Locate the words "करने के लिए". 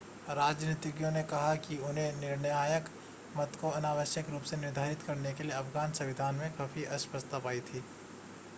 5.03-5.53